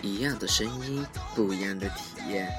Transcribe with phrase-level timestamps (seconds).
[0.00, 2.50] 一样的声音，不一样的体验。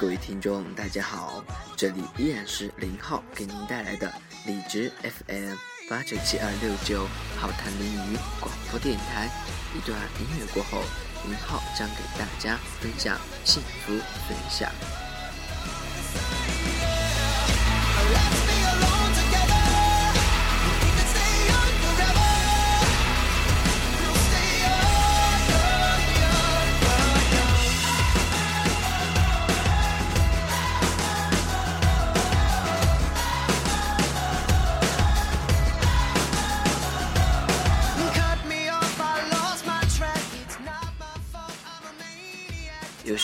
[0.00, 1.42] 各位听众，大家好，
[1.76, 4.12] 这里依然是零号给您带来的
[4.46, 5.56] 荔枝 FM
[5.90, 9.28] 八九七二六九好谈林语广播电台。
[9.74, 10.82] 一段音乐过后，
[11.24, 13.92] 零号将给大家分享幸福
[14.28, 14.70] 分享。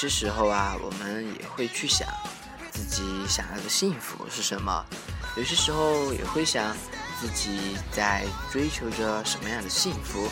[0.04, 2.06] 些时候啊，我们也会去想
[2.70, 4.84] 自己想要的幸福是什么，
[5.34, 6.76] 有些时候也会想
[7.18, 10.28] 自己在追求着什么样的幸福。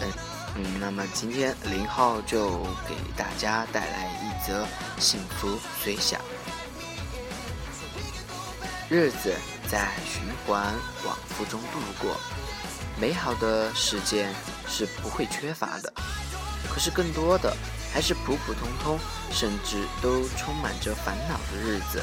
[0.00, 0.12] 嗯
[0.54, 4.64] 嗯，那么今天林浩就给大家带来一则
[5.00, 6.20] 幸福随想。
[8.88, 9.34] 日子
[9.68, 10.72] 在循环
[11.04, 12.16] 往复中度过，
[13.00, 14.32] 美好的事件
[14.68, 15.92] 是不会缺乏的。
[16.72, 17.56] 可是更多的
[17.92, 18.98] 还是普普通通，
[19.32, 22.02] 甚至都充满着烦恼的日子。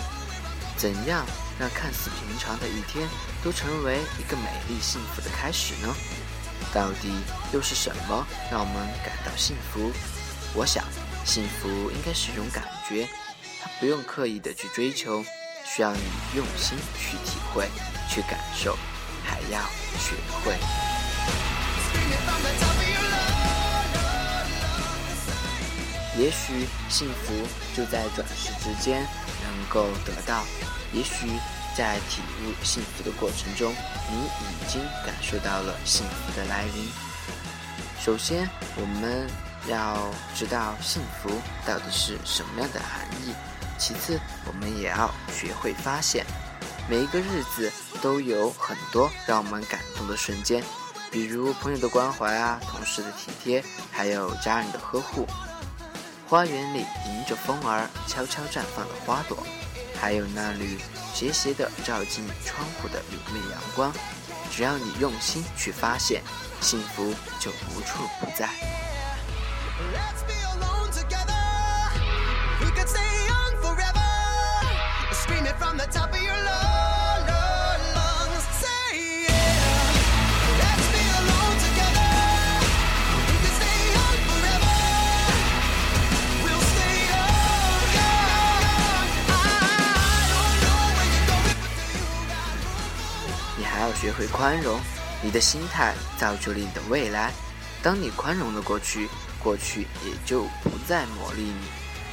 [0.76, 1.26] 怎样
[1.60, 3.10] 让看似平常的一天
[3.44, 5.96] 都成为一个美丽幸福的开始呢？
[6.74, 7.10] 到底
[7.52, 9.92] 又是什么让我们感到幸福？
[10.54, 10.84] 我想，
[11.26, 13.08] 幸福应该是一种感觉，
[13.62, 15.24] 它不用刻意的去追求，
[15.66, 16.02] 需要你
[16.36, 17.68] 用心去体会、
[18.10, 18.78] 去感受，
[19.26, 19.62] 还要
[20.00, 20.58] 学会。
[26.18, 27.34] 也许幸福
[27.76, 29.06] 就在转世之间
[29.44, 30.44] 能够得到，
[30.92, 31.28] 也许
[31.78, 33.72] 在体悟幸福的过程中，
[34.10, 36.90] 你已经感受到了幸福的来临。
[38.04, 39.30] 首先，我们
[39.68, 39.98] 要
[40.34, 41.30] 知道幸福
[41.66, 43.34] 到底是什么样的含义；
[43.78, 46.26] 其次，我们也要学会发现，
[46.90, 47.72] 每一个日子
[48.02, 50.64] 都有很多让我们感动的瞬间，
[51.12, 55.28] 比如朋友的关怀啊，同事的体贴，还有家人的呵护。
[56.30, 59.38] 花园里迎着风儿悄悄绽放的花朵，
[60.00, 60.78] 还有那缕
[61.14, 63.94] 斜斜的照进窗户的明媚阳光。
[64.52, 66.22] 只要你用心去发现，
[66.60, 68.50] 幸福就无处不在。
[69.94, 71.34] Let's be alone together.
[72.60, 75.14] We could stay young forever.
[75.14, 76.77] Scream it from the top of your lung-
[93.78, 94.80] 还要学会宽容，
[95.22, 97.32] 你的心态造就了你的未来。
[97.84, 99.08] 当你宽容了过去，
[99.38, 101.54] 过去也就不再磨砺你。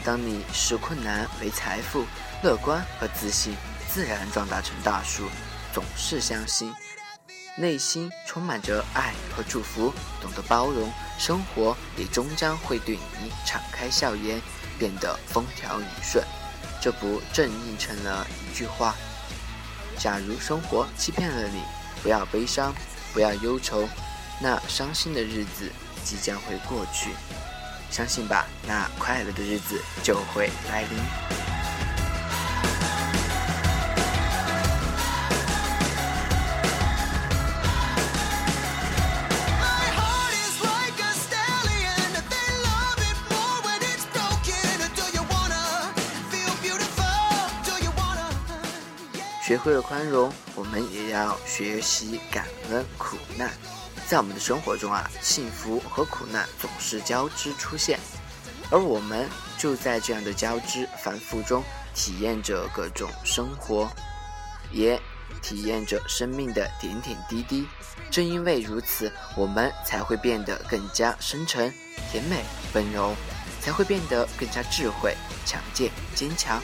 [0.05, 2.05] 当你视困难为财富，
[2.43, 3.57] 乐观和自信
[3.89, 5.25] 自然壮大成大树。
[5.73, 6.71] 总是相信，
[7.57, 14.39] 内心充满着爱和祝福，懂得包容，生活也终将会对你敞开笑颜，
[14.79, 16.23] 变得风调雨顺。
[16.79, 18.95] 这不正应成了一句话：
[19.99, 21.62] 假如生活欺骗了你，
[22.03, 22.75] 不要悲伤，
[23.12, 23.88] 不要忧愁，
[24.41, 25.71] 那伤心的日子
[26.05, 27.10] 即将会过去。
[27.91, 31.44] 相信吧，那快乐的日子就会来临。
[49.44, 53.50] 学会了宽容，我们也要学习感恩苦难。
[54.06, 58.00] 在我们的生活中啊，幸福和苦难总是交织出现，
[58.71, 61.62] 而我们就在这样的交织繁复中
[61.94, 63.87] 体验着各种生活，
[64.73, 64.99] 也
[65.43, 67.69] 体验着生命的点点滴滴。
[68.11, 71.70] 正因为如此，我们才会变得更加深沉、
[72.11, 72.43] 甜美、
[72.73, 73.14] 温柔，
[73.61, 75.14] 才会变得更加智慧、
[75.44, 76.62] 强健、坚强。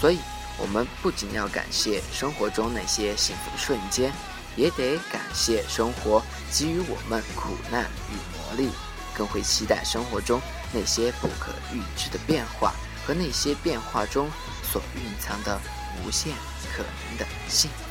[0.00, 0.18] 所以，
[0.60, 4.12] 我们不仅要感谢生活中那些幸福的瞬间，
[4.56, 8.70] 也得感谢生活给予我们苦难与磨砺，
[9.16, 10.38] 更会期待生活中
[10.70, 12.74] 那些不可预知的变化
[13.06, 14.28] 和那些变化中
[14.62, 15.58] 所蕴藏的
[16.04, 16.34] 无限
[16.76, 17.84] 可能的幸福。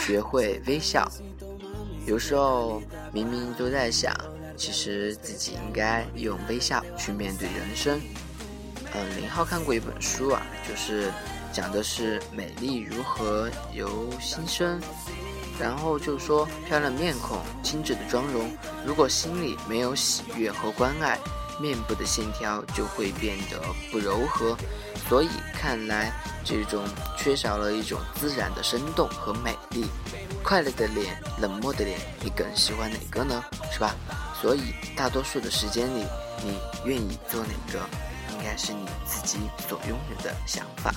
[0.00, 1.06] 学会微笑。
[2.06, 2.80] 有时候
[3.12, 4.14] 明明都在想
[4.56, 8.00] 其实自己应该用微笑去面对人生。
[8.94, 11.12] 嗯，林浩看过一本书啊，就是
[11.52, 14.80] 讲的是美丽如何由心生，
[15.60, 18.50] 然后就说漂亮面孔、精致的妆容，
[18.86, 21.18] 如果心里没有喜悦和关爱，
[21.60, 23.60] 面部的线条就会变得
[23.90, 24.56] 不柔和。
[25.08, 26.10] 所以看来，
[26.44, 26.84] 这种
[27.16, 29.84] 缺少了一种自然的生动和美丽。
[30.42, 33.44] 快乐的脸，冷漠的脸，你更喜欢哪个呢？
[33.72, 33.94] 是吧？
[34.40, 36.04] 所以大多数的时间里，
[36.44, 37.80] 你愿意做哪个？
[38.32, 40.92] 应该是你自己所拥有的想法。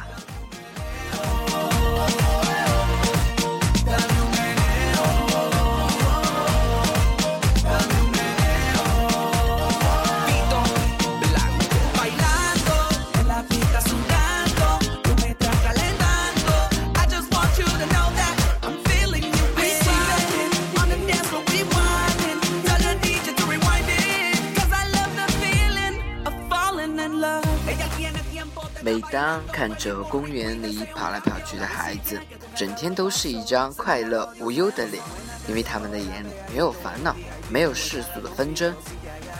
[28.81, 32.19] 每当看着公园里跑来跑去的孩子，
[32.55, 35.03] 整天都是一张快乐无忧的脸，
[35.47, 37.15] 因为他们的眼里没有烦恼，
[37.49, 38.73] 没有世俗的纷争。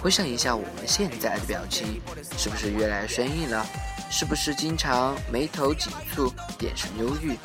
[0.02, 2.02] 回想一下我们现在的表情，
[2.38, 3.66] 是不是越来越生硬了？
[4.12, 7.38] 是不是经常眉头紧蹙，眼神忧郁？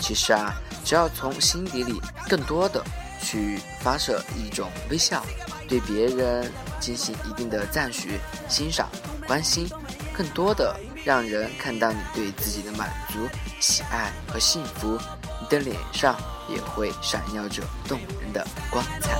[0.00, 0.54] 其实啊，
[0.84, 2.82] 只要从心底里更多的
[3.20, 5.24] 去发射一种微笑，
[5.68, 6.50] 对别人
[6.80, 8.88] 进行一定的赞许、欣赏、
[9.26, 9.68] 关心，
[10.14, 10.74] 更多的。
[11.06, 13.28] 让人看到你对自己的满足、
[13.60, 14.98] 喜爱和幸福，
[15.40, 16.16] 你的脸上
[16.48, 19.16] 也会闪耀着动人的光彩。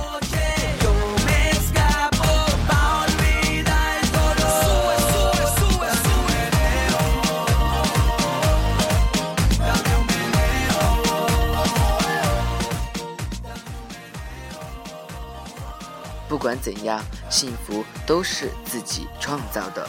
[16.27, 19.87] 不管怎样，幸福都是自己创造的。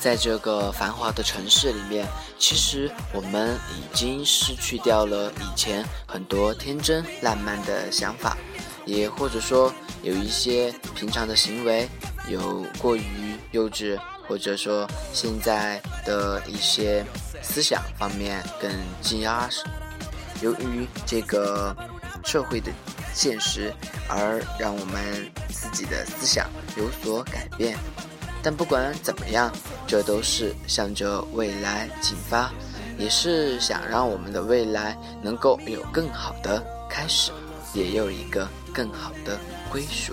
[0.00, 2.06] 在这个繁华的城市里面，
[2.38, 8.36] 其实我们已经失去掉了以前很多天真烂漫的想法，
[8.84, 9.72] 也或者说
[10.02, 11.88] 有一些平常的行为
[12.28, 13.98] 有过于幼稚，
[14.28, 17.04] 或者说现在的一些
[17.42, 18.70] 思想方面更
[19.00, 19.48] 积压。
[20.42, 21.74] 由于这个
[22.22, 22.70] 社会的
[23.14, 23.72] 现实，
[24.08, 27.76] 而让我们自己的思想有所改变。
[28.46, 29.50] 但不管怎么样，
[29.88, 32.48] 这都是向着未来进发，
[32.96, 37.32] 也是想让我们的未来能够有更好的开始，
[37.74, 39.36] 也有一个更好的
[39.68, 40.12] 归属。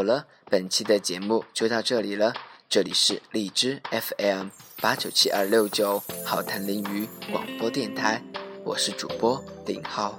[0.00, 2.32] 好了，本期的节目就到这里了。
[2.70, 4.48] 这里是荔枝 FM
[4.80, 8.22] 八九七二六九好谈林语广播电台，
[8.64, 10.18] 我是主播林浩。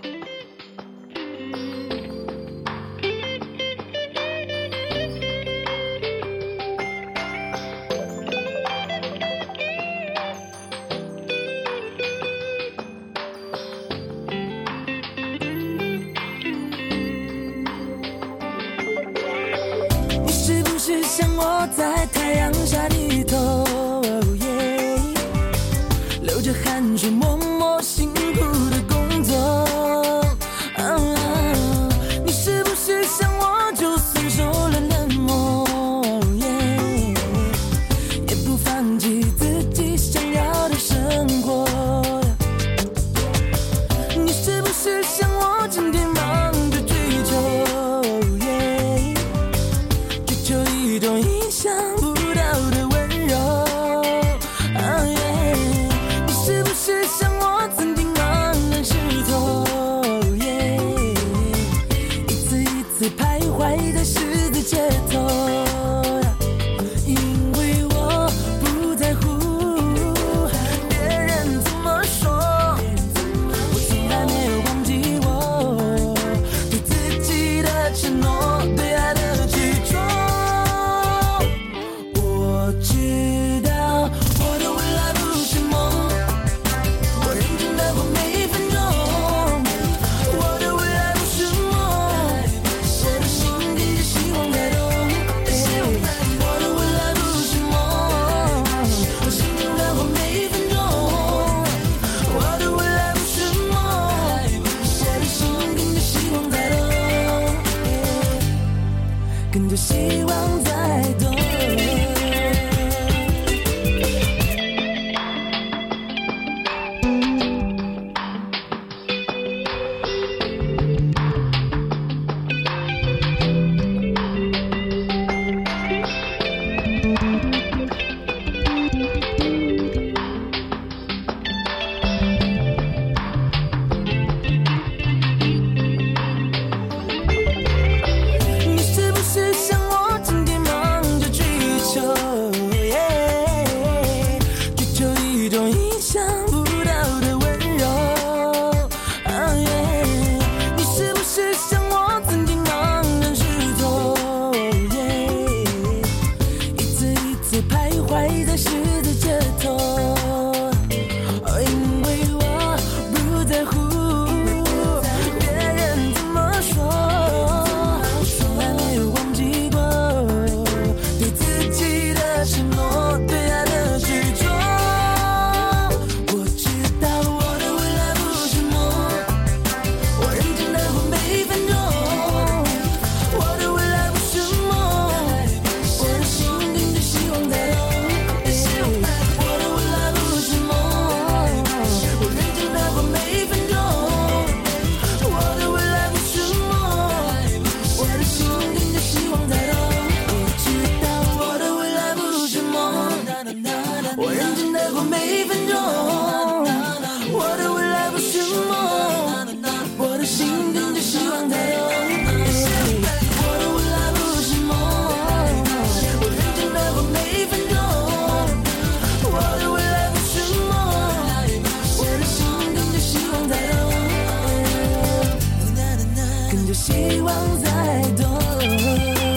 [226.51, 229.30] 跟着希望在动